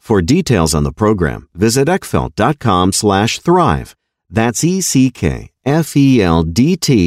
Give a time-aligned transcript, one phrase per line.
[0.00, 3.94] For details on the program, visit eckfeldt.com slash thrive.
[4.28, 5.14] That's E-C-K-F-E-L-D-T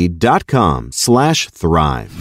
[0.10, 2.12] dot com slash thrive.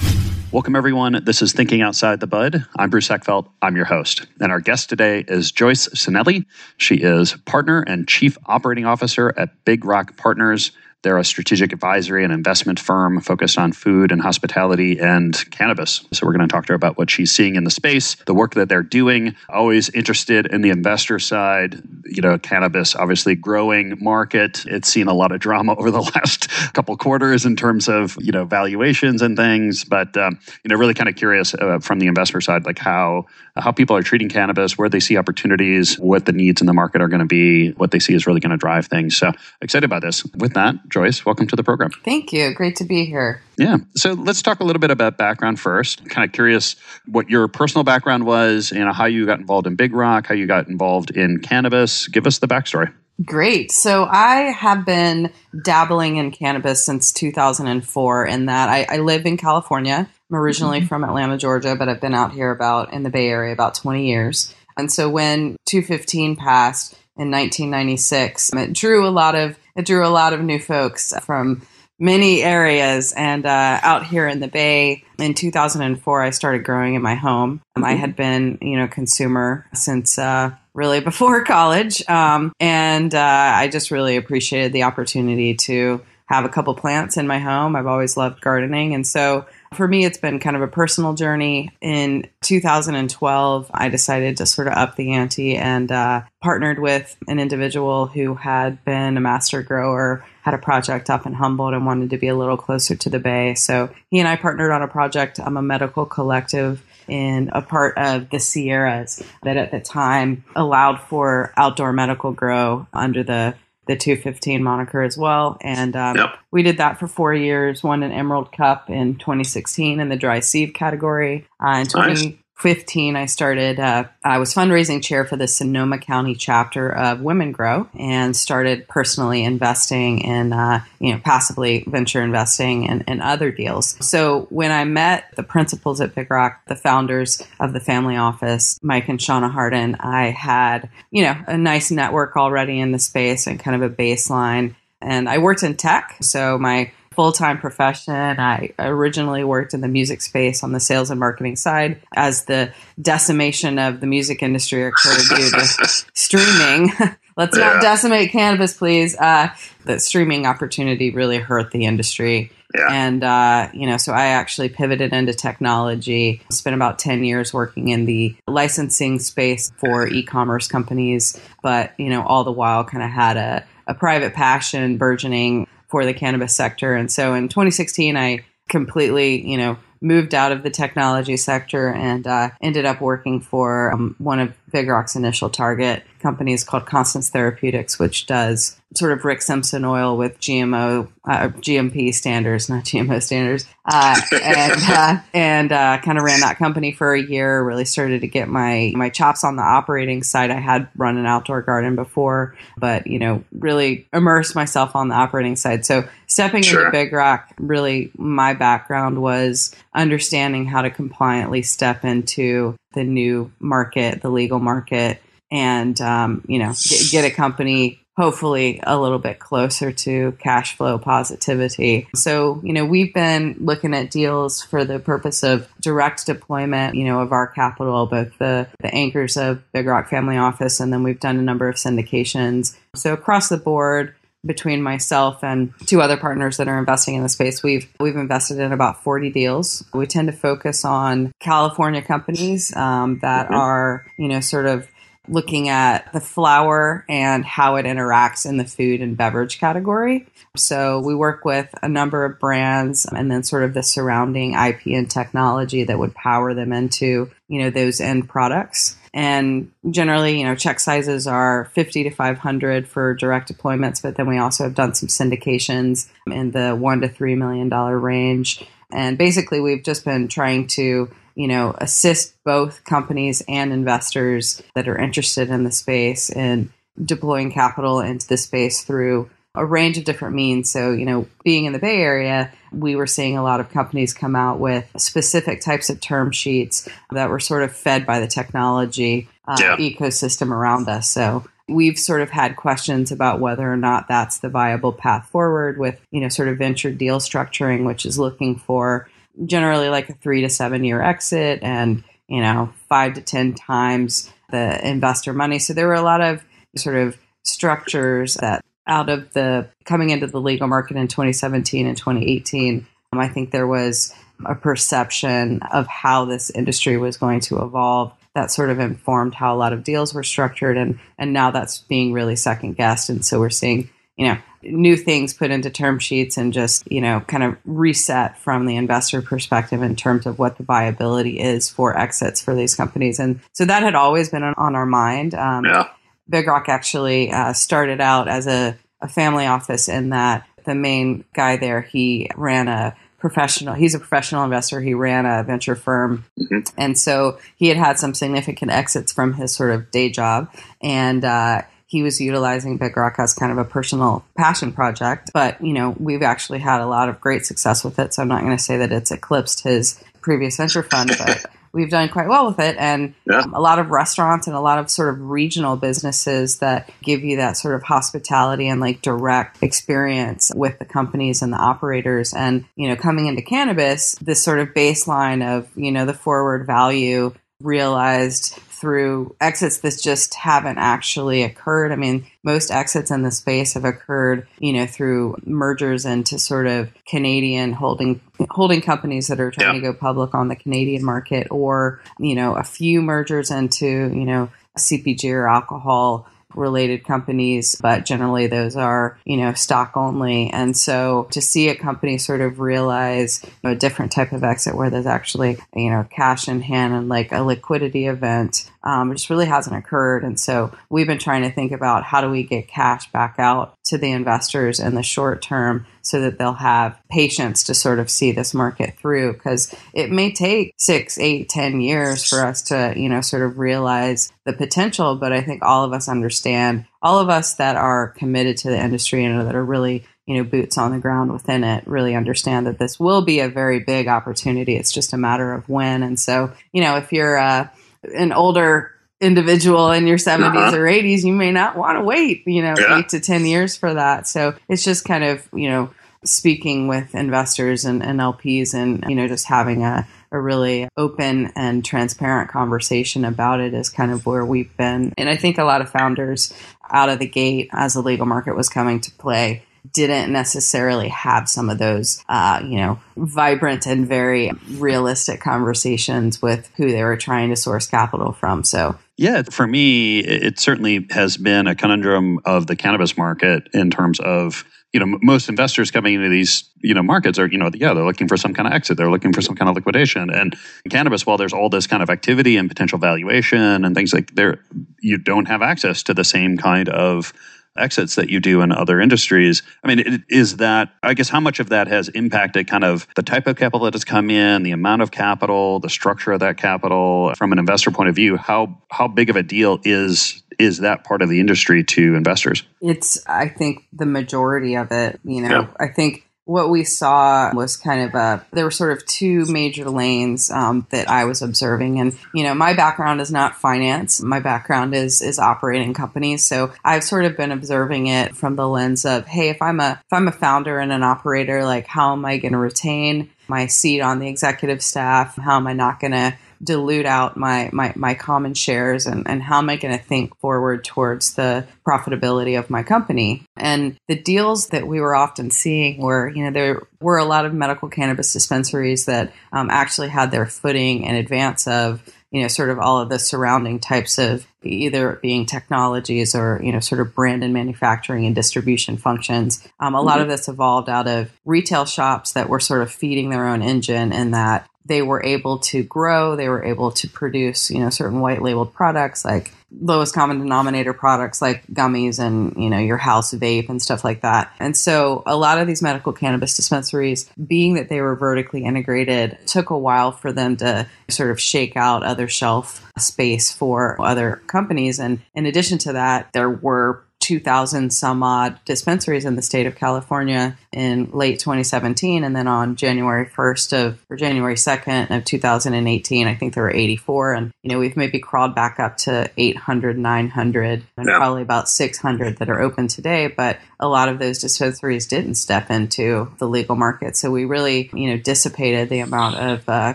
[0.51, 1.23] Welcome, everyone.
[1.25, 2.65] This is Thinking Outside the Bud.
[2.77, 3.49] I'm Bruce Eckfeldt.
[3.63, 4.27] I'm your host.
[4.41, 6.47] And our guest today is Joyce Cenali.
[6.79, 10.73] She is partner and chief operating officer at Big Rock Partners.
[11.03, 16.05] They're a strategic advisory and investment firm focused on food and hospitality and cannabis.
[16.13, 18.35] So we're going to talk to her about what she's seeing in the space, the
[18.35, 19.35] work that they're doing.
[19.49, 21.83] Always interested in the investor side.
[22.05, 24.65] You know, cannabis obviously growing market.
[24.67, 28.33] It's seen a lot of drama over the last couple quarters in terms of you
[28.33, 29.85] know valuations and things.
[29.85, 33.27] But um, you know, really kind of curious uh, from the investor side, like how
[33.57, 37.03] how people are treating cannabis, where they see opportunities, what the needs in the market
[37.03, 39.17] are going to be, what they see is really going to drive things.
[39.17, 40.25] So excited about this.
[40.37, 41.91] With that, Joyce, welcome to the program.
[42.05, 42.55] Thank you.
[42.55, 43.43] Great to be here.
[43.59, 43.79] Yeah.
[43.95, 46.09] So let's talk a little bit about background first.
[46.09, 46.77] kind of curious
[47.07, 50.35] what your personal background was, you know, how you got involved in Big Rock, how
[50.35, 52.09] you got involved in cannabis.
[52.09, 52.93] Give us the backstory.
[53.25, 53.71] Great.
[53.71, 55.33] So I have been
[55.65, 60.09] dabbling in cannabis since 2004 in that I, I live in California.
[60.33, 60.87] I'm originally mm-hmm.
[60.87, 64.07] from Atlanta, Georgia, but I've been out here about in the Bay Area about 20
[64.07, 64.55] years.
[64.79, 70.09] And so when 215 passed in 1996, it drew a lot of it drew a
[70.09, 71.63] lot of new folks from
[71.99, 73.13] many areas.
[73.13, 77.61] And uh, out here in the Bay in 2004, I started growing in my home.
[77.77, 83.53] Um, I had been, you know, consumer since uh, really before college, um, and uh,
[83.55, 87.77] I just really appreciated the opportunity to have a couple plants in my home.
[87.77, 91.71] I've always loved gardening, and so for me, it's been kind of a personal journey.
[91.81, 97.39] In 2012, I decided to sort of up the ante and uh, partnered with an
[97.39, 102.11] individual who had been a master grower, had a project up in Humboldt, and wanted
[102.11, 103.55] to be a little closer to the Bay.
[103.55, 105.41] So he and I partnered on a project.
[105.41, 111.01] I'm a medical collective in a part of the Sierras that at the time allowed
[111.01, 113.55] for outdoor medical grow under the
[113.87, 115.59] the 215 moniker as well.
[115.61, 116.39] And um, yep.
[116.51, 120.41] we did that for four years, won an Emerald Cup in 2016 in the dry
[120.41, 121.47] sift category.
[121.61, 126.37] Uh, in 2014, 15, I started, uh, I was fundraising chair for the Sonoma County
[126.37, 132.89] chapter of Women Grow and started personally investing in, uh, you know, passively venture investing
[132.89, 133.97] and, and other deals.
[134.07, 138.79] So when I met the principals at Big Rock, the founders of the family office,
[138.81, 143.49] Mike and Shauna Harden, I had, you know, a nice network already in the space
[143.49, 144.77] and kind of a baseline.
[145.01, 146.17] And I worked in tech.
[146.21, 148.15] So my full time profession.
[148.15, 152.73] I originally worked in the music space on the sales and marketing side as the
[153.01, 155.65] decimation of the music industry occurred due to
[156.15, 156.91] streaming.
[157.37, 157.65] Let's yeah.
[157.75, 159.17] not decimate cannabis, please.
[159.17, 159.49] Uh,
[159.85, 162.53] the streaming opportunity really hurt the industry.
[162.75, 162.89] Yeah.
[162.91, 167.89] And, uh, you know, so I actually pivoted into technology, spent about 10 years working
[167.89, 173.03] in the licensing space for e commerce companies, but, you know, all the while kind
[173.03, 176.95] of had a, a private passion burgeoning for the cannabis sector.
[176.95, 182.27] And so in 2016, I completely, you know, moved out of the technology sector and
[182.27, 186.87] uh, ended up working for um, one of Big Rock's initial target company is called
[186.87, 192.85] Constance Therapeutics, which does sort of Rick Simpson oil with GMO, uh, GMP standards, not
[192.85, 197.63] GMO standards, uh, and uh, and uh, kind of ran that company for a year.
[197.63, 200.51] Really started to get my my chops on the operating side.
[200.51, 205.15] I had run an outdoor garden before, but you know, really immersed myself on the
[205.15, 205.85] operating side.
[205.85, 206.87] So stepping sure.
[206.87, 213.53] into Big Rock, really, my background was understanding how to compliantly step into the new
[213.59, 219.19] market, the legal market, and um, you know, get, get a company hopefully a little
[219.19, 222.09] bit closer to cash flow positivity.
[222.15, 227.05] So, you know, we've been looking at deals for the purpose of direct deployment, you
[227.05, 231.03] know, of our capital, both the, the anchors of Big Rock Family Office, and then
[231.03, 232.77] we've done a number of syndications.
[232.95, 237.29] So across the board, between myself and two other partners that are investing in the
[237.29, 239.85] space, we've we've invested in about 40 deals.
[239.95, 243.55] We tend to focus on California companies um, that mm-hmm.
[243.55, 244.89] are, you know, sort of
[245.29, 250.27] looking at the flower and how it interacts in the food and beverage category.
[250.57, 254.87] So we work with a number of brands and then sort of the surrounding IP
[254.87, 258.97] and technology that would power them into, you know, those end products.
[259.15, 264.27] And generally, you know, check sizes are 50 to 500 for direct deployments, but then
[264.27, 268.65] we also have done some syndications in the one to $3 million range.
[268.91, 274.89] And basically, we've just been trying to you know, assist both companies and investors that
[274.89, 276.73] are interested in the space in
[277.03, 280.71] deploying capital into the space through a range of different means.
[280.71, 284.15] So, you know, being in the Bay Area, we were seeing a lot of companies
[284.15, 288.27] come out with specific types of term sheets that were sort of fed by the
[288.27, 289.77] technology uh, yeah.
[289.77, 291.09] ecosystem around us.
[291.09, 295.79] So, we've sort of had questions about whether or not that's the viable path forward
[295.79, 299.09] with, you know, sort of venture deal structuring, which is looking for
[299.47, 304.31] generally like a three to seven year exit and, you know, five to 10 times
[304.51, 305.59] the investor money.
[305.59, 306.45] So there were a lot of
[306.77, 311.97] sort of structures that out of the coming into the legal market in 2017 and
[311.97, 314.15] 2018, um, I think there was
[314.45, 319.55] a perception of how this industry was going to evolve that sort of informed how
[319.55, 323.25] a lot of deals were structured and and now that's being really second guessed and
[323.25, 327.21] so we're seeing you know new things put into term sheets and just you know
[327.27, 331.99] kind of reset from the investor perspective in terms of what the viability is for
[331.99, 335.89] exits for these companies and so that had always been on our mind um, yeah.
[336.33, 341.25] Big rock actually uh, started out as a, a family office in that the main
[341.35, 346.25] guy there he ran a professional he's a professional investor he ran a venture firm
[346.41, 346.59] mm-hmm.
[346.77, 351.25] and so he had had some significant exits from his sort of day job and
[351.25, 351.63] uh,
[351.93, 355.31] he was utilizing Big Rock as kind of a personal passion project.
[355.35, 358.15] But, you know, we've actually had a lot of great success with it.
[358.15, 361.91] So I'm not going to say that it's eclipsed his previous venture fund, but we've
[361.91, 362.77] done quite well with it.
[362.79, 363.45] And yeah.
[363.53, 367.37] a lot of restaurants and a lot of sort of regional businesses that give you
[367.39, 372.35] that sort of hospitality and like direct experience with the companies and the operators.
[372.35, 376.67] And, you know, coming into cannabis, this sort of baseline of, you know, the forward
[376.67, 381.93] value realized through exits that just haven't actually occurred.
[381.93, 386.67] I mean, most exits in the space have occurred, you know, through mergers into sort
[386.67, 388.21] of Canadian holding
[388.51, 389.81] holding companies that are trying yeah.
[389.81, 394.25] to go public on the Canadian market, or you know, a few mergers into you
[394.25, 400.51] know CPG or alcohol related companies, but generally those are, you know, stock only.
[400.51, 404.91] And so to see a company sort of realize a different type of exit where
[404.91, 409.31] there's actually, you know, cash in hand and like a liquidity event Um, it just
[409.31, 410.25] really hasn't occurred.
[410.25, 413.75] And so we've been trying to think about how do we get cash back out
[413.85, 418.11] to the investors in the short term so that they'll have patience to sort of
[418.11, 422.95] see this market through because it may take six, eight, ten years for us to,
[422.97, 425.17] you know, sort of realize the potential.
[425.17, 428.83] But I think all of us understand, all of us that are committed to the
[428.83, 432.67] industry and that are really you know boots on the ground within it really understand
[432.67, 436.19] that this will be a very big opportunity it's just a matter of when and
[436.19, 437.69] so you know if you're uh,
[438.03, 440.77] an older individual in your 70s uh-huh.
[440.77, 442.99] or 80s you may not want to wait you know yeah.
[442.99, 445.91] 8 to 10 years for that so it's just kind of you know
[446.25, 451.53] speaking with investors and, and LPs and you know just having a a really open
[451.55, 455.13] and transparent conversation about it is kind of where we've been.
[455.19, 456.53] And I think a lot of founders
[456.91, 461.49] out of the gate as the legal market was coming to play didn't necessarily have
[461.49, 467.17] some of those, uh, you know, vibrant and very realistic conversations with who they were
[467.17, 468.63] trying to source capital from.
[468.63, 473.91] So, yeah, for me, it certainly has been a conundrum of the cannabis market in
[473.91, 477.71] terms of you know most investors coming into these you know markets are you know
[477.75, 480.31] yeah they're looking for some kind of exit they're looking for some kind of liquidation
[480.31, 480.55] and
[480.91, 484.63] cannabis while there's all this kind of activity and potential valuation and things like there
[485.01, 487.33] you don't have access to the same kind of
[487.77, 489.63] exits that you do in other industries.
[489.83, 493.23] I mean, is that, I guess, how much of that has impacted kind of the
[493.23, 496.57] type of capital that has come in, the amount of capital, the structure of that
[496.57, 498.37] capital from an investor point of view?
[498.37, 502.63] How, how big of a deal is is that part of the industry to investors?
[502.81, 505.19] It's, I think, the majority of it.
[505.25, 505.69] You know, yeah.
[505.81, 509.89] I think what we saw was kind of a there were sort of two major
[509.89, 514.21] lanes um, that I was observing, and you know my background is not finance.
[514.21, 518.69] My background is is operating companies, so I've sort of been observing it from the
[518.69, 522.13] lens of hey, if I'm a if I'm a founder and an operator, like how
[522.13, 525.37] am I going to retain my seat on the executive staff?
[525.37, 529.43] How am I not going to dilute out my my, my common shares and, and
[529.43, 533.45] how am I going to think forward towards the profitability of my company?
[533.57, 537.47] And the deals that we were often seeing were, you know, there were a lot
[537.47, 542.03] of medical cannabis dispensaries that um, actually had their footing in advance of
[542.33, 546.73] you know, sort of all of the surrounding types of either being technologies or, you
[546.73, 549.69] know, sort of brand and manufacturing and distribution functions.
[549.79, 550.07] Um, a mm-hmm.
[550.07, 553.61] lot of this evolved out of retail shops that were sort of feeding their own
[553.61, 557.91] engine and that they were able to grow, they were able to produce, you know,
[557.91, 562.99] certain white labeled products like lowest common denominator products like gummies and, you know, your
[562.99, 564.53] house vape and stuff like that.
[564.61, 569.39] And so a lot of these medical cannabis dispensaries, being that they were vertically integrated,
[569.47, 574.43] took a while for them to sort of shake out other shelf space for other
[574.47, 574.99] companies.
[574.99, 579.77] And in addition to that, there were 2,000 some odd dispensaries in the state of
[579.77, 582.25] California in late 2017.
[582.25, 586.71] And then on January 1st of, or January 2nd of 2018, I think there were
[586.71, 587.35] 84.
[587.35, 591.17] And, you know, we've maybe crawled back up to 800, 900, and yeah.
[591.17, 593.27] probably about 600 that are open today.
[593.27, 597.17] But a lot of those dispensaries didn't step into the legal market.
[597.17, 599.95] So we really, you know, dissipated the amount of uh,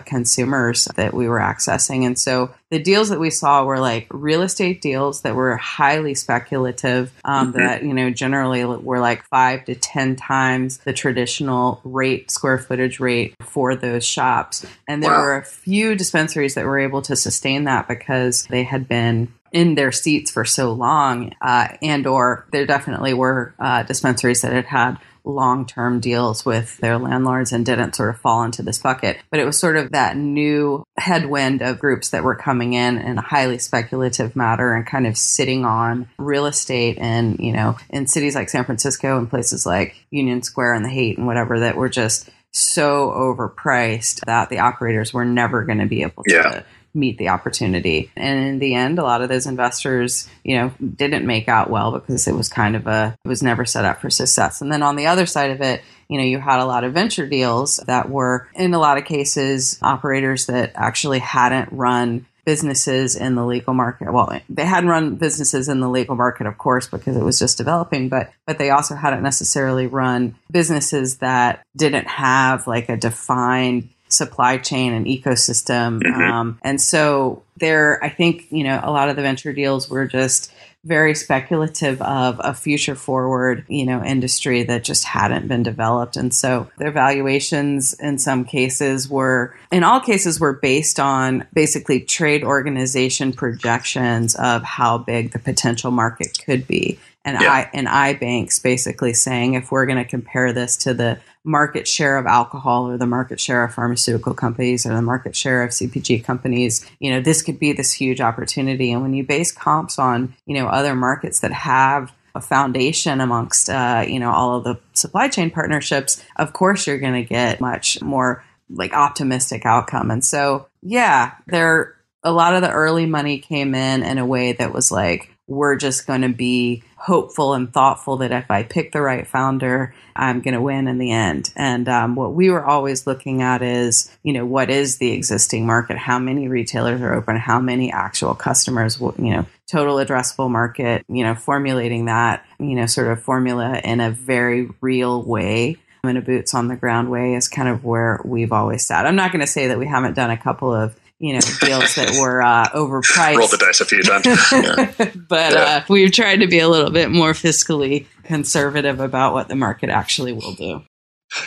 [0.00, 2.04] consumers that we were accessing.
[2.04, 6.14] And so the deals that we saw were like real estate deals that were highly
[6.14, 7.58] speculative, um, mm-hmm.
[7.58, 13.00] that, you know, generally were like five to 10 times the traditional rate, square footage
[13.00, 14.66] rate for those shops.
[14.86, 15.22] And there wow.
[15.22, 19.74] were a few dispensaries that were able to sustain that because they had been in
[19.74, 24.66] their seats for so long, uh, and or there definitely were uh, dispensaries that had
[24.66, 24.98] had
[25.28, 29.18] long-term deals with their landlords and didn't sort of fall into this bucket.
[29.30, 33.18] But it was sort of that new headwind of groups that were coming in in
[33.18, 38.06] a highly speculative matter and kind of sitting on real estate and, you know, in
[38.06, 41.76] cities like San Francisco and places like Union Square and the Haight and whatever that
[41.76, 46.64] were just so overpriced that the operators were never going to be able to
[46.98, 48.10] meet the opportunity.
[48.16, 51.92] And in the end, a lot of those investors, you know, didn't make out well
[51.92, 54.60] because it was kind of a, it was never set up for success.
[54.60, 56.94] And then on the other side of it, you know, you had a lot of
[56.94, 63.14] venture deals that were, in a lot of cases, operators that actually hadn't run businesses
[63.14, 64.10] in the legal market.
[64.10, 67.58] Well, they hadn't run businesses in the legal market, of course, because it was just
[67.58, 73.90] developing, but but they also hadn't necessarily run businesses that didn't have like a defined
[74.08, 76.00] supply chain and ecosystem.
[76.02, 76.20] Mm-hmm.
[76.20, 80.06] Um, and so there, I think, you know, a lot of the venture deals were
[80.06, 80.52] just
[80.84, 86.16] very speculative of a future forward, you know, industry that just hadn't been developed.
[86.16, 92.00] And so their valuations in some cases were, in all cases, were based on basically
[92.00, 96.98] trade organization projections of how big the potential market could be.
[97.24, 97.52] And yeah.
[97.52, 102.18] I and iBanks basically saying if we're going to compare this to the market share
[102.18, 106.24] of alcohol or the market share of pharmaceutical companies or the market share of CPG
[106.24, 108.92] companies, you know, this could be this huge opportunity.
[108.92, 113.70] And when you base comps on, you know, other markets that have a foundation amongst,
[113.70, 117.60] uh, you know, all of the supply chain partnerships, of course you're going to get
[117.60, 120.10] much more like optimistic outcome.
[120.10, 124.52] And so, yeah, there a lot of the early money came in in a way
[124.52, 128.92] that was like, we're just going to be hopeful and thoughtful that if I pick
[128.92, 131.52] the right founder, I'm going to win in the end.
[131.56, 135.66] And um, what we were always looking at is, you know, what is the existing
[135.66, 135.96] market?
[135.96, 137.36] How many retailers are open?
[137.36, 139.00] How many actual customers?
[139.00, 141.04] You know, total addressable market.
[141.08, 145.78] You know, formulating that, you know, sort of formula in a very real way.
[146.04, 149.04] In a boots on the ground way is kind of where we've always sat.
[149.04, 151.94] I'm not going to say that we haven't done a couple of you know deals
[151.96, 153.36] that were uh, overpriced.
[153.36, 155.12] Rolled the dice a few times, yeah.
[155.28, 155.58] but yeah.
[155.58, 159.90] Uh, we've tried to be a little bit more fiscally conservative about what the market
[159.90, 160.82] actually will do.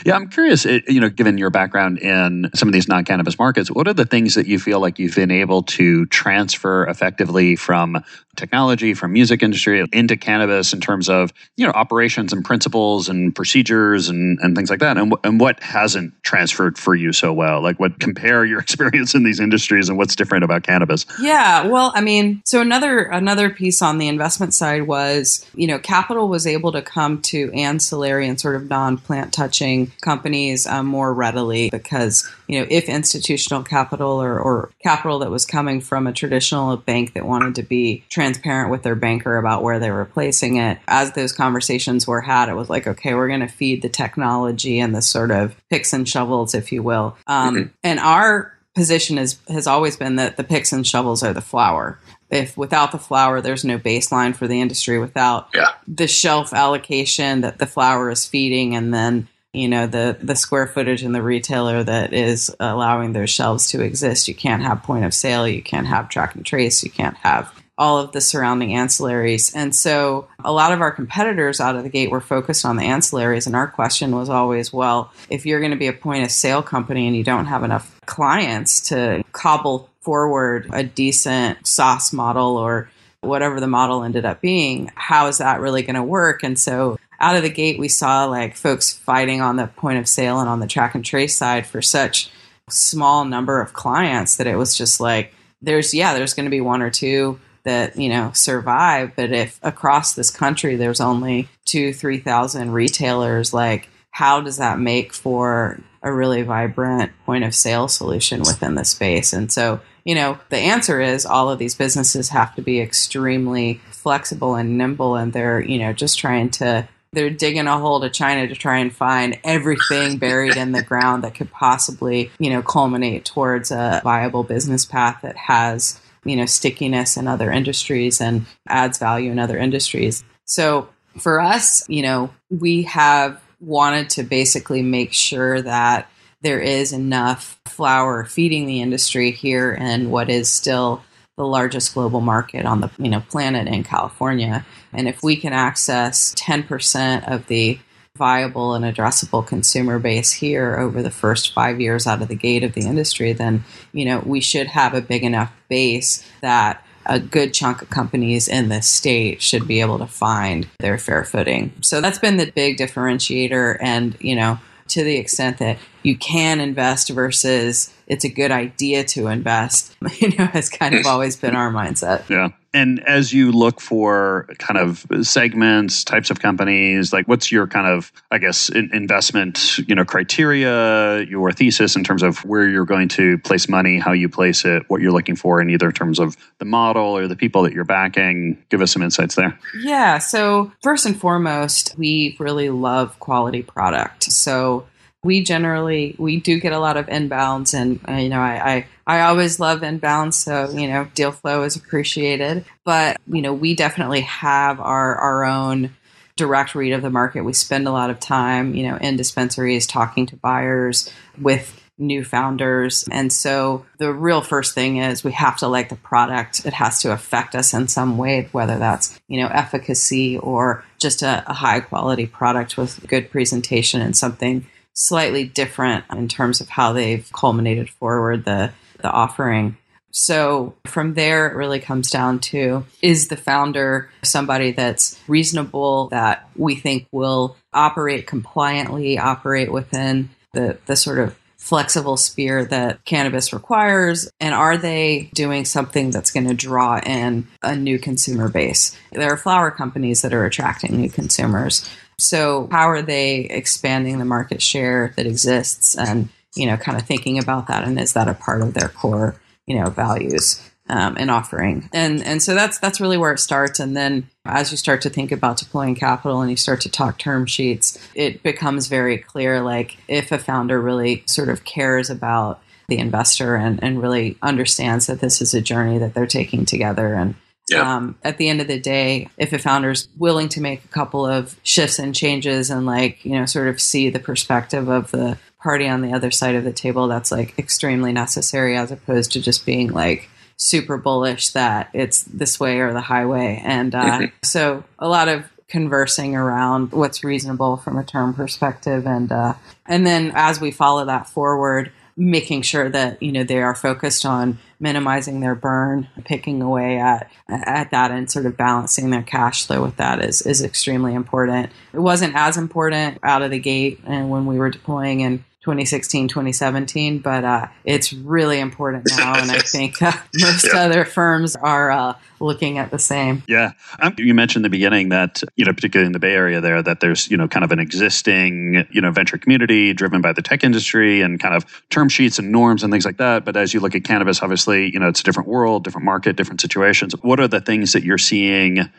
[0.06, 3.72] Yeah, I'm curious, you know, given your background in some of these non cannabis markets,
[3.72, 8.04] what are the things that you feel like you've been able to transfer effectively from
[8.36, 13.36] technology, from music industry into cannabis in terms of, you know, operations and principles and
[13.36, 14.98] procedures and, and things like that?
[14.98, 17.62] And, and what hasn't transferred for you so well?
[17.62, 21.06] Like, what compare your experience in these industries and what's different about cannabis?
[21.22, 25.80] Yeah, well, I mean, so another another piece on the investment side was, you know,
[25.80, 30.86] capital was able to come to ancillary and sort of non plant touching companies um,
[30.86, 36.08] more readily because you know if institutional capital or, or capital that was coming from
[36.08, 40.06] a traditional bank that wanted to be transparent with their banker about where they were
[40.06, 43.82] placing it as those conversations were had it was like okay we're going to feed
[43.82, 47.68] the technology and the sort of picks and shovels if you will um, mm-hmm.
[47.84, 52.00] and our position is, has always been that the picks and shovels are the flower
[52.30, 55.72] if without the flower there's no baseline for the industry without yeah.
[55.88, 60.68] the shelf allocation that the flower is feeding and then you know the the square
[60.68, 65.06] footage in the retailer that is allowing those shelves to exist you can't have point
[65.06, 67.52] of sale you can't have track and trace you can't have
[67.82, 71.90] all of the surrounding ancillaries and so a lot of our competitors out of the
[71.90, 75.72] gate were focused on the ancillaries and our question was always well if you're going
[75.72, 79.90] to be a point of sale company and you don't have enough clients to cobble
[80.02, 82.90] forward a decent SaaS model or
[83.22, 86.44] whatever the model ended up being, how is that really going to work?
[86.44, 90.08] And so out of the gate, we saw like folks fighting on the point of
[90.08, 92.32] sale and on the track and trace side for such
[92.68, 96.62] small number of clients that it was just like there's yeah there's going to be
[96.62, 99.14] one or two that you know survive.
[99.16, 104.80] But if across this country there's only two three thousand retailers like how does that
[104.80, 109.34] make for a really vibrant point of sale solution within the space?
[109.34, 113.82] And so you know the answer is all of these businesses have to be extremely
[113.92, 118.10] flexible and nimble and they're you know just trying to they're digging a hole to
[118.10, 122.62] China to try and find everything buried in the ground that could possibly, you know,
[122.62, 128.46] culminate towards a viable business path that has, you know, stickiness in other industries and
[128.68, 130.24] adds value in other industries.
[130.46, 136.10] So for us, you know, we have wanted to basically make sure that
[136.42, 141.04] there is enough flower feeding the industry here in what is still
[141.38, 144.66] the largest global market on the you know planet in California.
[144.94, 147.80] And if we can access 10% of the
[148.18, 152.64] viable and addressable consumer base here over the first five years out of the gate
[152.64, 157.20] of the industry, then you know we should have a big enough base that a
[157.20, 161.74] good chunk of companies in this state should be able to find their fair footing.
[161.82, 163.78] So that's been the big differentiator.
[163.82, 169.04] And, you know, to the extent that you can invest versus it's a good idea
[169.06, 172.28] to invest, you know, has kind of always been our mindset.
[172.30, 172.50] Yeah.
[172.74, 177.86] And as you look for kind of segments, types of companies, like what's your kind
[177.86, 183.10] of, I guess, investment, you know, criteria, your thesis in terms of where you're going
[183.10, 186.38] to place money, how you place it, what you're looking for in either terms of
[186.60, 188.58] the model or the people that you're backing?
[188.70, 189.60] Give us some insights there.
[189.84, 190.20] Yeah.
[190.20, 194.32] So first and foremost, we really love quality product.
[194.32, 194.86] So
[195.24, 198.86] we generally we do get a lot of inbounds and uh, you know I, I
[199.06, 202.66] i always love inbounds so you know deal flow is appreciated.
[202.84, 205.96] But you know we definitely have our our own
[206.38, 207.44] direct read of the market.
[207.44, 212.24] We spend a lot of time you know in dispensaries talking to buyers with new
[212.24, 213.08] founders.
[213.12, 216.66] And so the real first thing is we have to like the product.
[216.66, 221.22] It has to affect us in some way whether that's you know efficacy or just
[221.22, 226.70] a, a high quality product with good presentation and something slightly different in terms of
[226.70, 229.78] how they've culminated forward the the offering.
[230.12, 236.50] So from there, it really comes down to is the founder somebody that's reasonable that
[236.56, 243.54] we think will operate compliantly, operate within the, the sort of flexible sphere that cannabis
[243.54, 244.30] requires?
[244.40, 248.98] And are they doing something that's going to draw in a new consumer base?
[249.12, 251.88] There are flower companies that are attracting new consumers.
[252.22, 257.06] So, how are they expanding the market share that exists and, you know, kind of
[257.06, 257.84] thinking about that?
[257.84, 259.36] And is that a part of their core,
[259.68, 260.62] you know, values?
[260.92, 261.90] um, and offering.
[261.94, 263.80] And and so that's that's really where it starts.
[263.80, 267.18] And then as you start to think about deploying capital and you start to talk
[267.18, 272.62] term sheets, it becomes very clear like if a founder really sort of cares about
[272.90, 277.14] the investor and, and really understands that this is a journey that they're taking together
[277.14, 277.36] and
[277.72, 277.86] Yep.
[277.86, 281.26] Um, at the end of the day, if a founder's willing to make a couple
[281.26, 285.38] of shifts and changes and like, you know, sort of see the perspective of the
[285.62, 289.42] party on the other side of the table, that's like extremely necessary as opposed to
[289.42, 293.60] just being like, super bullish that it's this way or the highway.
[293.66, 294.26] And uh, mm-hmm.
[294.44, 299.54] so a lot of conversing around what's reasonable from a term perspective and uh,
[299.88, 304.28] and then as we follow that forward making sure that you know they are focused
[304.28, 309.66] on minimizing their burn picking away at at that and sort of balancing their cash
[309.66, 311.72] flow with that is is extremely important.
[311.94, 316.28] It wasn't as important out of the gate and when we were deploying in 2016,
[316.28, 319.40] 2017, but uh, it's really important now.
[319.40, 320.80] And I think uh, most yeah.
[320.80, 323.44] other firms are uh, looking at the same.
[323.48, 323.74] Yeah.
[324.00, 326.82] Um, you mentioned in the beginning that, you know, particularly in the Bay Area there,
[326.82, 330.42] that there's, you know, kind of an existing, you know, venture community driven by the
[330.42, 333.46] tech industry and kind of term sheets and norms and things like that.
[333.46, 336.38] But as you look at cannabis, obviously, you know, it's a different world, different market,
[336.38, 337.14] different situations.
[337.22, 338.90] What are the things that you're seeing?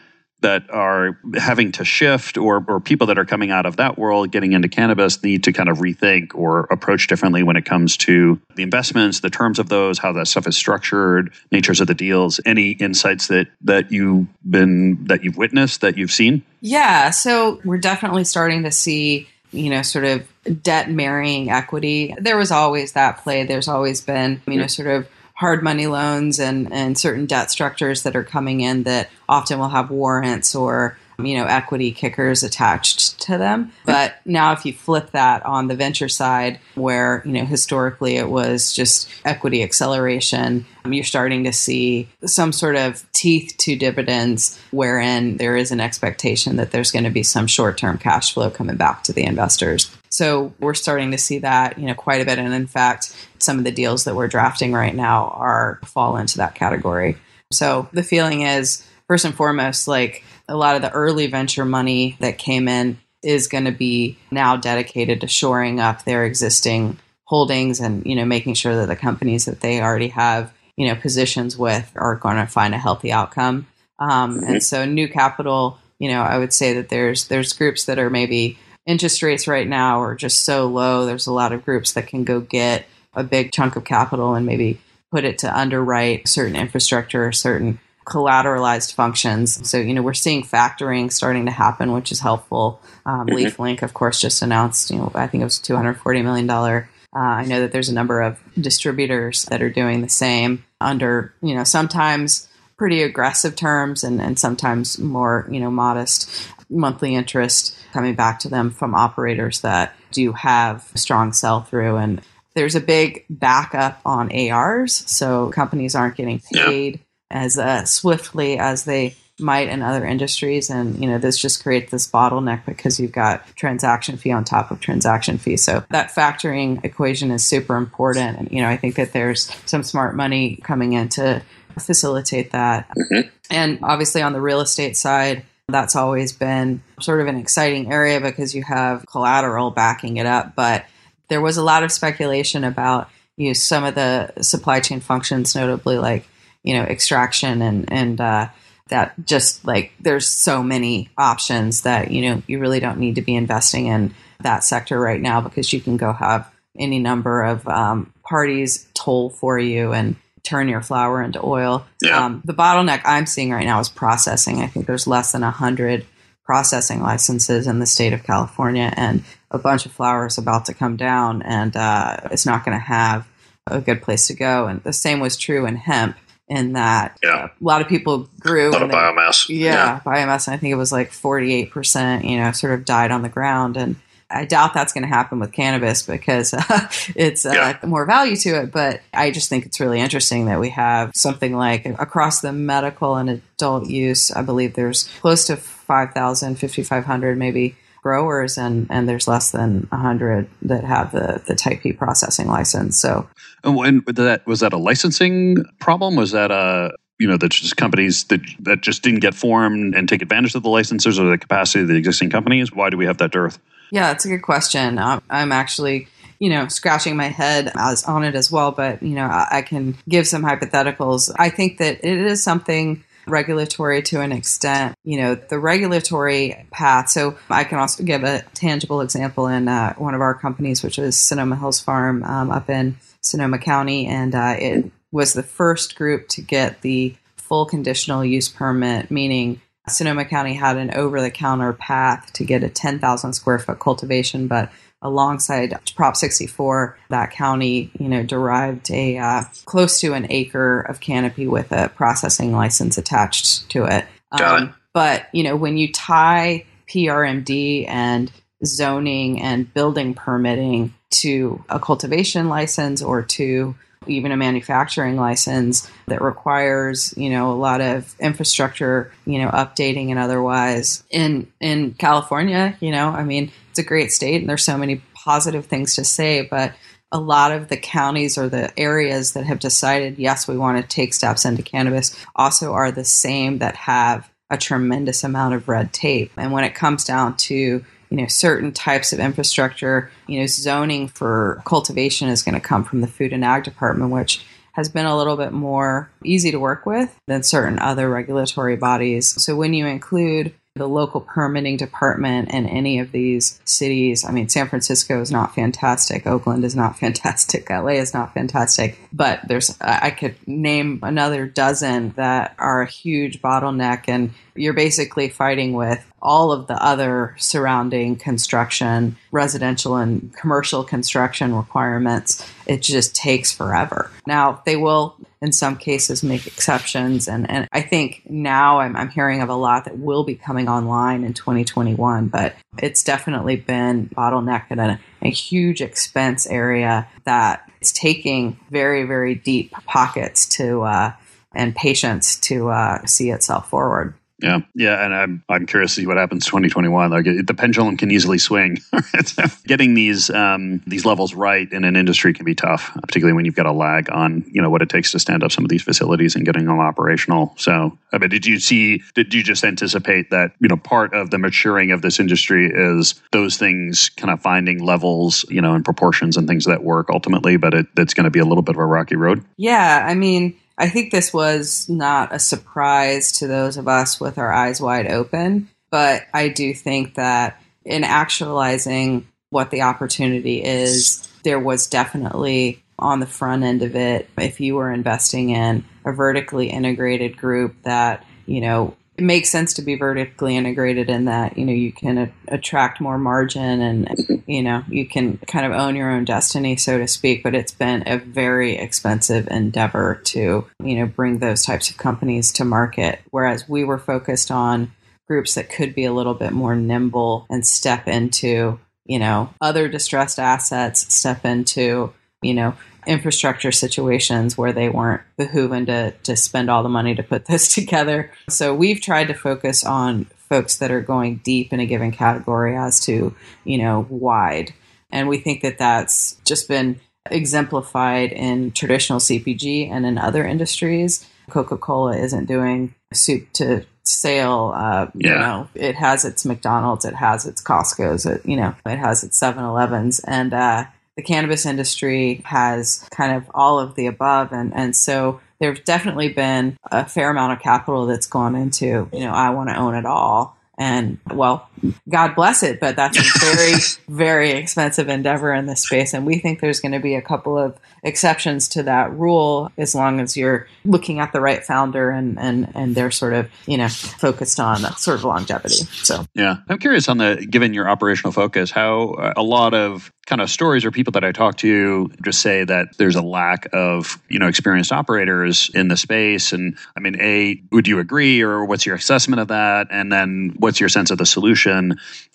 [0.42, 4.30] That are having to shift or, or people that are coming out of that world
[4.30, 8.40] getting into cannabis need to kind of rethink or approach differently when it comes to
[8.56, 12.40] the investments the terms of those how that stuff is structured natures of the deals.
[12.44, 16.42] Any insights that that you've been that you've witnessed that you've seen?
[16.60, 20.26] Yeah so we're definitely starting to see you know sort of
[20.62, 22.14] debt marrying equity.
[22.18, 23.44] There was always that play.
[23.44, 24.68] There's always been you know mm-hmm.
[24.68, 25.08] sort of
[25.42, 29.68] hard money loans and, and certain debt structures that are coming in that often will
[29.68, 33.72] have warrants or you know equity kickers attached to them.
[33.84, 38.28] But now if you flip that on the venture side where you know historically it
[38.28, 44.60] was just equity acceleration um, you're starting to see some sort of teeth to dividends
[44.70, 48.76] wherein there is an expectation that there's going to be some short-term cash flow coming
[48.76, 52.38] back to the investors so we're starting to see that, you know, quite a bit.
[52.38, 56.36] And in fact, some of the deals that we're drafting right now are fall into
[56.36, 57.16] that category.
[57.50, 62.18] So the feeling is, first and foremost, like a lot of the early venture money
[62.20, 67.80] that came in is going to be now dedicated to shoring up their existing holdings
[67.80, 71.56] and you know making sure that the companies that they already have you know positions
[71.56, 73.66] with are going to find a healthy outcome
[73.98, 74.58] um, and mm-hmm.
[74.58, 78.58] so new capital you know i would say that there's there's groups that are maybe
[78.86, 81.06] interest rates right now are just so low.
[81.06, 84.46] There's a lot of groups that can go get a big chunk of capital and
[84.46, 89.68] maybe put it to underwrite certain infrastructure, or certain collateralized functions.
[89.68, 92.80] So, you know, we're seeing factoring starting to happen, which is helpful.
[93.06, 93.36] Um, mm-hmm.
[93.36, 96.50] LeafLink, of course, just announced, you know, I think it was $240 million.
[96.50, 101.34] Uh, I know that there's a number of distributors that are doing the same under,
[101.42, 107.76] you know, sometimes pretty aggressive terms and, and sometimes more, you know, modest monthly interest
[107.92, 111.96] coming back to them from operators that do have strong sell through.
[111.96, 112.20] And
[112.54, 114.94] there's a big backup on ARs.
[115.10, 117.42] So companies aren't getting paid yeah.
[117.42, 120.70] as uh, swiftly as they might in other industries.
[120.70, 124.70] And, you know, this just creates this bottleneck because you've got transaction fee on top
[124.70, 125.56] of transaction fee.
[125.56, 128.38] So that factoring equation is super important.
[128.38, 131.42] And, you know, I think that there's some smart money coming in to
[131.78, 132.88] facilitate that.
[132.90, 133.28] Mm-hmm.
[133.50, 138.20] And obviously on the real estate side, that's always been sort of an exciting area
[138.20, 140.54] because you have collateral backing it up.
[140.54, 140.84] But
[141.28, 145.54] there was a lot of speculation about you know, some of the supply chain functions,
[145.54, 146.28] notably like
[146.62, 148.48] you know extraction and and uh,
[148.88, 153.22] that just like there's so many options that you know you really don't need to
[153.22, 157.66] be investing in that sector right now because you can go have any number of
[157.68, 161.86] um, parties toll for you and turn your flower into oil.
[162.00, 162.24] Yeah.
[162.24, 164.60] Um, the bottleneck I'm seeing right now is processing.
[164.60, 166.06] I think there's less than 100
[166.44, 170.96] processing licenses in the state of California, and a bunch of flowers about to come
[170.96, 173.26] down, and uh, it's not going to have
[173.66, 174.66] a good place to go.
[174.66, 176.16] And the same was true in hemp.
[176.48, 177.46] In that, yeah.
[177.46, 178.68] a lot of people grew.
[178.68, 179.48] A lot of they, biomass.
[179.48, 180.48] Yeah, yeah, biomass.
[180.48, 183.78] And I think it was like 48%, you know, sort of died on the ground.
[183.78, 183.96] And
[184.32, 187.78] I doubt that's going to happen with cannabis because uh, it's uh, yeah.
[187.86, 188.72] more value to it.
[188.72, 193.16] But I just think it's really interesting that we have something like across the medical
[193.16, 194.30] and adult use.
[194.30, 200.48] I believe there's close to 5,000, 5,500 maybe growers, and, and there's less than 100
[200.62, 202.98] that have the, the Type P processing license.
[202.98, 203.28] So,
[203.62, 206.16] and when, that was that a licensing problem?
[206.16, 206.92] Was that a
[207.22, 210.64] you know, that just companies that that just didn't get formed and take advantage of
[210.64, 212.72] the licenses or the capacity of the existing companies?
[212.72, 213.60] Why do we have that dearth?
[213.92, 214.98] Yeah, it's a good question.
[214.98, 216.08] I'm actually
[216.42, 218.72] you know, scratching my head as on it as well.
[218.72, 221.32] But you know, I, I can give some hypotheticals.
[221.38, 224.96] I think that it is something regulatory to an extent.
[225.04, 227.10] You know, the regulatory path.
[227.10, 230.98] So I can also give a tangible example in uh, one of our companies, which
[230.98, 235.94] is Sonoma Hills Farm um, up in Sonoma County, and uh, it was the first
[235.94, 241.30] group to get the full conditional use permit, meaning Sonoma County had an over the
[241.30, 244.70] counter path to get a 10,000 square foot cultivation, but
[245.02, 251.00] alongside Prop 64, that county, you know, derived a uh, close to an acre of
[251.00, 254.06] canopy with a processing license attached to it.
[254.30, 254.74] Um, it.
[254.94, 258.30] But you know, when you tie PRMD and
[258.64, 263.74] zoning and building permitting to a cultivation license or to
[264.06, 270.10] even a manufacturing license that requires you know a lot of infrastructure you know updating
[270.10, 274.64] and otherwise in in California you know I mean it's a great state and there's
[274.64, 276.72] so many positive things to say, but
[277.12, 280.88] a lot of the counties or the areas that have decided, yes, we want to
[280.88, 285.92] take steps into cannabis, also are the same that have a tremendous amount of red
[285.92, 286.32] tape.
[286.36, 291.08] And when it comes down to you know certain types of infrastructure, you know zoning
[291.08, 295.06] for cultivation is going to come from the Food and Ag Department, which has been
[295.06, 299.42] a little bit more easy to work with than certain other regulatory bodies.
[299.42, 304.24] So when you include the local permitting department in any of these cities.
[304.24, 306.26] I mean, San Francisco is not fantastic.
[306.26, 307.68] Oakland is not fantastic.
[307.68, 308.98] LA is not fantastic.
[309.12, 314.04] But there's, I could name another dozen that are a huge bottleneck.
[314.08, 321.54] And you're basically fighting with all of the other surrounding construction, residential and commercial construction
[321.54, 322.48] requirements.
[322.66, 324.10] It just takes forever.
[324.26, 327.26] Now, they will, in some cases, make exceptions.
[327.26, 330.68] And, and I think now I'm, I'm hearing of a lot that will be coming
[330.68, 337.68] online in 2021, but it's definitely been bottlenecked at a, a huge expense area that
[337.80, 341.12] is taking very, very deep pockets to, uh,
[341.52, 344.14] and patience to uh, see itself forward.
[344.42, 347.10] Yeah, yeah, and I'm I'm curious to see what happens 2021.
[347.10, 348.78] Like it, the pendulum can easily swing.
[349.66, 353.54] Getting these um, these levels right in an industry can be tough, particularly when you've
[353.54, 355.82] got a lag on you know what it takes to stand up some of these
[355.82, 357.54] facilities and getting them operational.
[357.56, 359.00] So, I mean, did you see?
[359.14, 363.14] Did you just anticipate that you know part of the maturing of this industry is
[363.30, 367.56] those things kind of finding levels, you know, and proportions and things that work ultimately,
[367.56, 369.44] but it, it's going to be a little bit of a rocky road.
[369.56, 374.38] Yeah, I mean I think this was not a surprise to those of us with
[374.38, 381.28] our eyes wide open, but I do think that in actualizing what the opportunity is,
[381.44, 386.12] there was definitely on the front end of it, if you were investing in a
[386.12, 391.58] vertically integrated group that, you know, it makes sense to be vertically integrated in that
[391.58, 395.72] you know you can a- attract more margin and you know you can kind of
[395.72, 400.66] own your own destiny so to speak but it's been a very expensive endeavor to
[400.82, 403.20] you know bring those types of companies to market.
[403.30, 404.92] Whereas we were focused on
[405.26, 409.88] groups that could be a little bit more nimble and step into you know other
[409.88, 412.74] distressed assets step into you know
[413.06, 417.72] infrastructure situations where they weren't behooving to, to spend all the money to put this
[417.72, 418.30] together.
[418.48, 422.76] So we've tried to focus on folks that are going deep in a given category
[422.76, 423.34] as to,
[423.64, 424.74] you know, wide.
[425.10, 431.26] And we think that that's just been exemplified in traditional CPG and in other industries.
[431.50, 434.72] Coca Cola isn't doing soup to sale.
[434.74, 435.32] Uh, yeah.
[435.32, 439.22] You know, it has its McDonald's, it has its Costco's, it, you know, it has
[439.22, 440.20] its 7 Elevens.
[440.20, 440.84] And, uh,
[441.16, 444.52] the cannabis industry has kind of all of the above.
[444.52, 449.20] And, and so there's definitely been a fair amount of capital that's gone into, you
[449.20, 450.56] know, I want to own it all.
[450.78, 451.68] And well,
[452.08, 456.14] God bless it, but that's a very, very expensive endeavor in this space.
[456.14, 459.94] And we think there's going to be a couple of exceptions to that rule as
[459.94, 463.78] long as you're looking at the right founder and, and, and they're sort of, you
[463.78, 465.84] know, focused on sort of longevity.
[466.02, 470.12] So, yeah, I'm curious on the, given your operational focus, how uh, a lot of
[470.26, 473.68] kind of stories or people that I talk to just say that there's a lack
[473.72, 476.52] of, you know, experienced operators in the space.
[476.52, 479.88] And I mean, A, would you agree or what's your assessment of that?
[479.90, 481.71] And then what's your sense of the solution?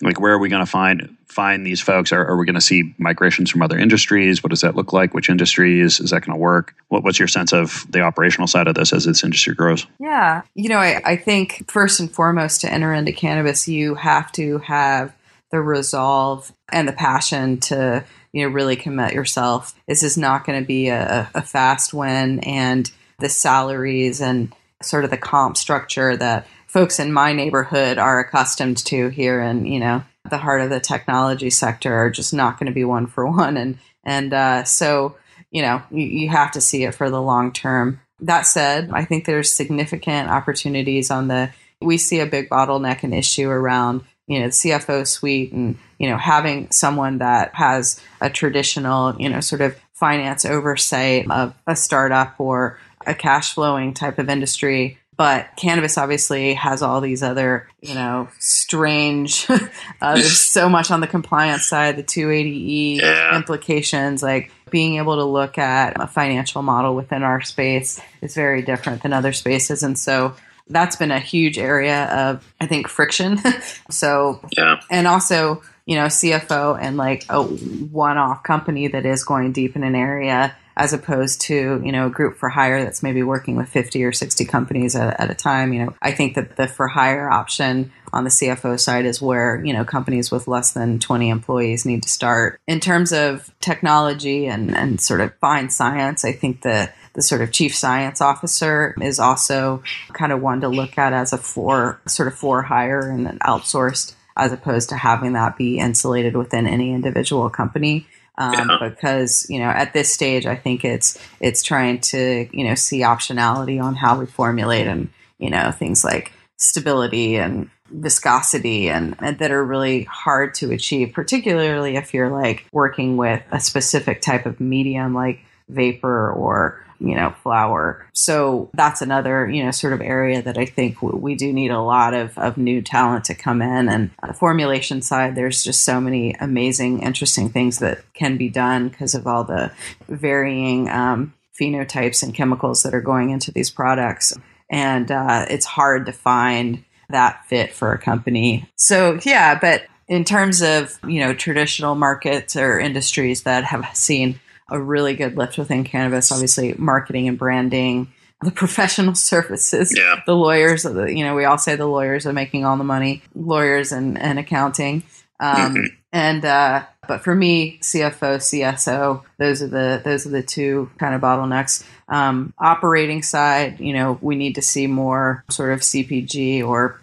[0.02, 2.12] Like, where are we going to find find these folks?
[2.12, 4.44] Are, are we going to see migrations from other industries?
[4.44, 5.14] What does that look like?
[5.14, 6.74] Which industries is that going to work?
[6.88, 9.86] What, what's your sense of the operational side of this as this industry grows?
[10.00, 14.32] Yeah, you know, I, I think first and foremost to enter into cannabis, you have
[14.34, 15.16] to have
[15.52, 19.74] the resolve and the passion to you know really commit yourself.
[19.88, 25.04] This is not going to be a, a fast win, and the salaries and sort
[25.04, 29.80] of the comp structure that folks in my neighborhood are accustomed to here in you
[29.80, 33.26] know the heart of the technology sector are just not going to be one for
[33.32, 33.58] one.
[33.58, 35.16] And and uh, so
[35.52, 38.00] you know you, you have to see it for the long term.
[38.20, 41.52] That said i think there's significant opportunities on the
[41.82, 46.10] we see a big bottleneck and issue around you know the cfo suite and you
[46.10, 51.76] know having someone that has a traditional you know sort of finance oversight of a
[51.76, 57.68] startup or a cash flowing type of industry but cannabis obviously has all these other
[57.82, 59.48] you know strange
[60.02, 63.36] uh, there's so much on the compliance side the 280e Yeah.
[63.36, 68.62] implications like being able to look at a financial model within our space is very
[68.62, 70.34] different than other spaces and so
[70.70, 73.40] that's been a huge area of i think friction
[73.90, 74.80] so Yeah.
[74.92, 79.84] and also you know cfo and like a one-off company that is going deep in
[79.84, 83.68] an area as opposed to you know a group for hire that's maybe working with
[83.68, 85.94] 50 or 60 companies at, a time you know.
[86.02, 89.84] I think that the for hire option on the cfo side is where you know
[89.84, 92.62] companies with less than 20 employees need to start.
[92.68, 97.42] In terms of technology and, and sort of fine science i think the the sort
[97.42, 99.82] of chief science officer is also
[100.14, 103.40] kind of one to look at as a for sort of for hire and then
[103.40, 108.90] outsourced as opposed to having that be insulated within any individual company um, Yeah.
[108.90, 113.00] because you know at this stage i think it's it's trying to you know see
[113.02, 119.40] optionality on how we formulate and you know things like stability and viscosity and, and
[119.40, 124.46] that are really hard to achieve particularly if you're like working with a specific type
[124.46, 128.08] of medium like vapor or you know flower.
[128.14, 131.82] So that's another you know sort of area that i think we do need a
[131.82, 133.90] lot of, of new talent to come in.
[133.90, 138.90] And the formulation side there's just so many amazing interesting things that can be done
[138.90, 139.72] because of all the
[140.08, 144.34] varying um, phenotypes and chemicals that are going into these products.
[144.70, 148.70] And uh, it's hard to find that fit for a company.
[148.76, 154.40] So yeah but in terms of you know traditional markets or industries that have seen
[154.70, 156.32] a really good lift within cannabis.
[156.32, 160.22] Obviously, marketing and branding, the professional services, Yeah.
[160.26, 160.84] the lawyers.
[160.86, 163.22] You know, we all say the lawyers are making all the money.
[163.36, 165.04] Lawyers and, and accounting.
[165.40, 165.88] Um, Mhm.
[166.14, 171.14] And uh, but for me, CFO, CSO, those are the those are the two kind
[171.14, 171.84] of bottlenecks.
[172.08, 177.00] Um, operating side, you know, we need to see more sort of CPG or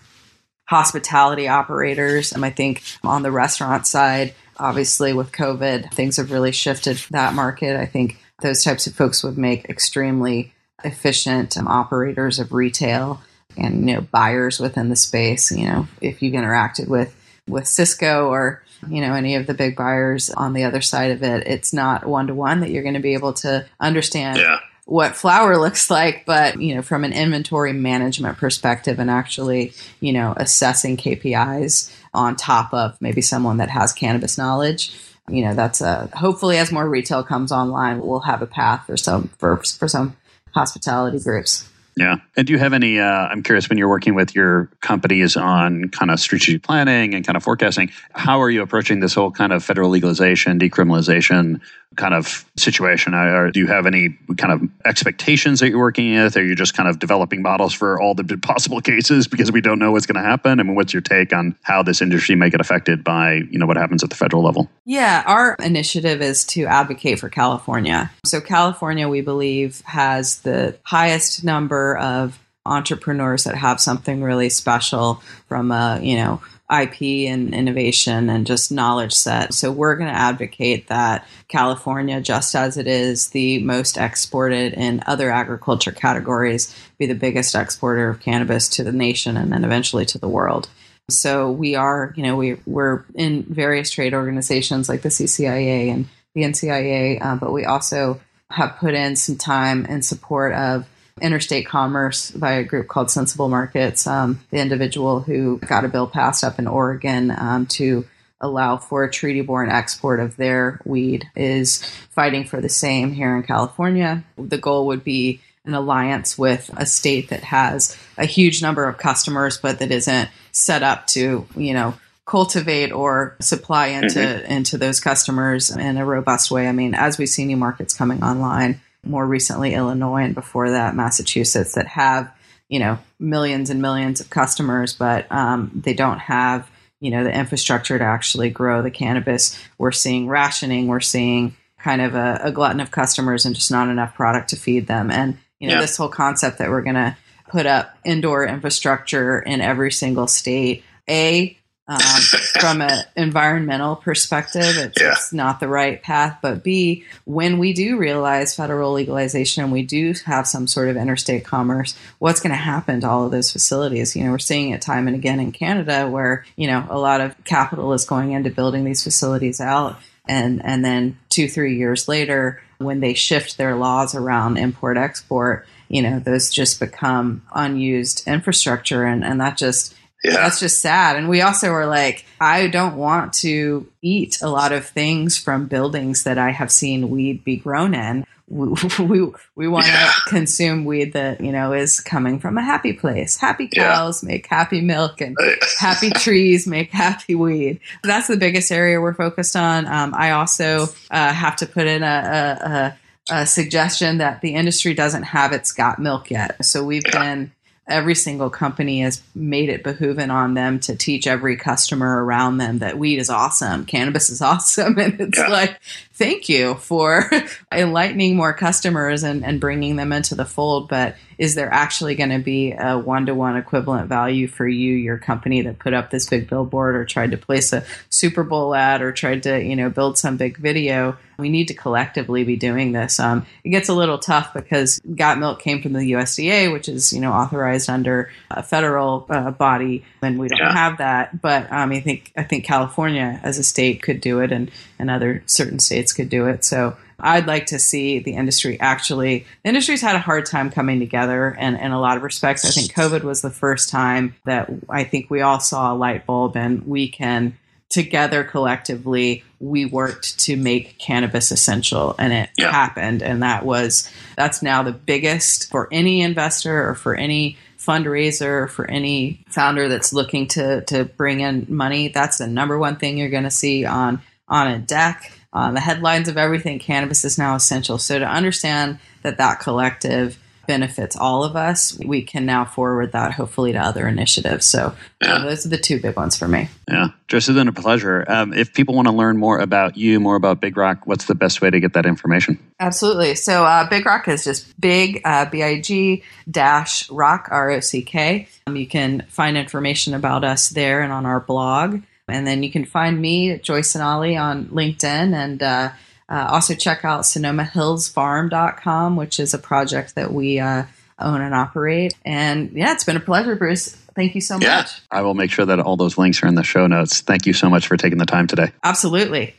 [0.66, 2.32] hospitality operators.
[2.32, 7.34] And I think on the restaurant side, obviously with COVID, things have really shifted that
[7.34, 7.76] market.
[7.78, 10.52] I think those types of folks would make extremely
[10.84, 13.20] efficient um, operators of retail
[13.56, 15.50] and you know buyers within the space.
[15.50, 17.14] You know, if you've interacted with
[17.48, 21.22] with Sysco or you know any of the big buyers on the other side of
[21.22, 24.58] it, it's not one to one that you're going to be able to understand Yeah.
[24.84, 30.12] what flower looks like, but you know, from an inventory management perspective and actually, you
[30.12, 34.94] know, assessing KPIs on top of maybe someone that has cannabis knowledge.
[35.28, 38.96] You know, that's a hopefully as more retail comes online, we'll have a path for
[38.96, 40.16] some for for some
[40.54, 41.68] hospitality groups.
[41.96, 42.16] Yeah.
[42.36, 42.98] And do you have any?
[42.98, 47.24] Uh, I'm curious when you're working with your companies on kind of strategic planning and
[47.24, 51.60] kind of forecasting, how are you approaching this whole kind of federal legalization, decriminalization
[51.96, 53.14] kind of situation?
[53.14, 56.36] Or do you have any kind of expectations that you're working with?
[56.36, 59.78] Are you just kind of developing models for all the possible cases because we don't
[59.78, 60.60] know what's going to happen?
[60.60, 63.66] I mean, what's your take on how this industry may get affected by you know
[63.66, 64.70] what happens at the federal level?
[64.84, 68.10] Yeah, our initiative is to advocate for California.
[68.24, 75.22] So, California, we believe, has the highest number of entrepreneurs that have something really special
[75.48, 76.40] from a, you know,
[76.82, 79.54] IP and innovation and just knowledge set.
[79.54, 85.02] So, we're going to advocate that California, just as it is the most exported in
[85.06, 90.04] other agriculture categories, be the biggest exporter of cannabis to the nation and then eventually
[90.06, 90.68] to the world.
[91.10, 96.08] So we are, you know, we we're in various trade organizations like the CCIA and
[96.34, 100.86] the NCIA, uh, but we also have put in some time in support of
[101.20, 104.06] interstate commerce by a group called Sensible Markets.
[104.06, 108.06] Um, the individual who got a bill passed up in Oregon um, to
[108.40, 113.42] allow for a treaty-borne export of their weed is fighting for the same here in
[113.42, 114.24] California.
[114.36, 118.98] The goal would be an alliance with a state that has a huge number of
[118.98, 121.94] customers, but that isn't set up to, you know,
[122.26, 126.68] cultivate or supply into into those customers in a robust way.
[126.68, 130.94] I mean, as we see new markets coming online, more recently Illinois and before that
[130.94, 132.32] Massachusetts that have,
[132.68, 137.36] you know, millions and millions of customers, but um, they don't have you know the
[137.38, 139.60] infrastructure to actually grow the cannabis.
[139.76, 140.86] We're seeing rationing.
[140.86, 144.56] We're seeing kind of a, a glutton of customers and just not enough product to
[144.56, 145.10] feed them.
[145.10, 145.80] And you know Yeah.
[145.82, 147.14] this whole concept that we're going to
[147.50, 150.82] put up indoor infrastructure in every single state.
[151.08, 151.98] A um,
[152.60, 155.12] from an environmental perspective, it's, Yeah.
[155.12, 156.38] it's not the right path.
[156.40, 160.96] But B, when we do realize federal legalization and we do have some sort of
[160.96, 164.16] interstate commerce, what's going to happen to all of those facilities?
[164.16, 167.20] You know, we're seeing it time and again in Canada where, you know, a lot
[167.20, 169.96] of capital is going into building these facilities out.
[170.26, 175.66] And, and then two, three years later, when they shift their laws around import export,
[175.88, 179.04] you know, those just become unused infrastructure.
[179.04, 179.94] And, and that just,
[180.24, 180.36] Yeah.
[180.36, 181.16] that's just sad.
[181.16, 185.66] And we also were like, I don't want to eat a lot of things from
[185.66, 188.24] buildings that I have seen weed be grown in.
[188.48, 188.68] We,
[188.98, 190.12] we, we want to Yeah.
[190.28, 193.36] consume weed that, you know, is coming from a happy place.
[193.38, 193.94] Happy Yeah.
[193.94, 195.36] cows make happy milk and
[195.78, 197.80] happy trees make happy weed.
[198.02, 199.86] That's the biggest area we're focused on.
[199.86, 204.54] Um, I also uh, have to put in a, a, a, a suggestion that the
[204.54, 206.62] industry doesn't have its got milk yet.
[206.64, 207.50] So we've been
[207.86, 212.78] every single company has made it behooving on them to teach every customer around them
[212.78, 215.48] that weed is awesome, cannabis is awesome, and it's Yeah.
[215.48, 215.78] like
[216.14, 217.28] thank you for
[217.72, 220.88] enlightening more customers and, and bringing them into the fold.
[220.88, 224.94] But is there actually going to be a one to one equivalent value for you,
[224.94, 228.74] your company that put up this big billboard or tried to place a Super Bowl
[228.74, 231.16] ad or tried to, you know, build some big video?
[231.36, 233.18] We need to collectively be doing this.
[233.18, 237.12] Um, it gets a little tough because Got Milk came from the USDA, which is,
[237.12, 240.72] you know, authorized under a federal uh, body, and we don't Yeah.
[240.72, 241.42] have that.
[241.42, 245.10] But um, I think I think California as a state could do it, and and
[245.10, 246.64] other certain states could do it.
[246.64, 249.46] So I'd like to see the industry actually.
[249.62, 252.70] The industry's had a hard time coming together, and in a lot of respects, I
[252.70, 256.56] think COVID was the first time that I think we all saw a light bulb,
[256.56, 257.56] and we can
[257.90, 262.72] together collectively we worked to make cannabis essential and it Yeah.
[262.72, 268.62] happened and that was that's now the biggest for any investor or for any fundraiser
[268.62, 272.96] or for any founder that's looking to to bring in money that's the number one
[272.96, 277.24] thing you're going to see on on a deck on the headlines of everything cannabis
[277.24, 282.46] is now essential so to understand that that collective benefits all of us we can
[282.46, 285.40] now forward that hopefully to other initiatives so Yeah.
[285.40, 288.24] those are the two big ones for me Yeah, Joyce, it's been a pleasure.
[288.28, 291.34] Um, if people want to learn more about you, more about Big Rock, what's the
[291.34, 292.58] best way to get that information?
[292.80, 293.34] Absolutely.
[293.34, 297.80] So uh, Big Rock is just big, uh, B I G dash rock, R O
[297.80, 298.48] C K.
[298.66, 302.02] Um, you can find information about us there and on our blog.
[302.28, 305.34] And then you can find me, at Joyce Cenali, on LinkedIn.
[305.34, 305.90] And uh,
[306.28, 310.84] uh, also check out SonomaHillsFarm.com, which is a project that we uh,
[311.18, 312.14] own and operate.
[312.24, 313.94] And yeah, it's been a pleasure, Bruce.
[314.14, 314.76] Thank you so Yeah.
[314.78, 315.02] much.
[315.10, 317.20] I will make sure that all those links are in the show notes.
[317.20, 318.72] Thank you so much for taking the time today.
[318.82, 319.54] Absolutely.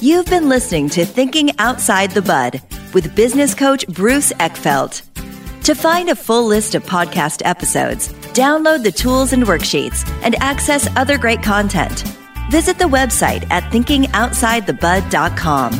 [0.00, 2.62] You've been listening to Thinking Outside the Bud
[2.94, 5.02] with business coach Bruce Eckfeldt.
[5.64, 8.08] To find a full list of podcast episodes,
[8.40, 12.04] download the tools and worksheets, and access other great content,
[12.50, 15.74] visit the website at thinkingoutsidethebud.com.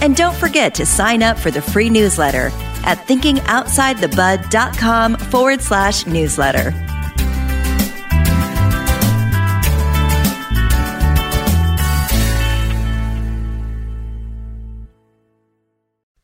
[0.00, 2.52] And don't forget to sign up for the free newsletter
[2.84, 6.72] at thinkingoutsidethebud.com forward slash newsletter.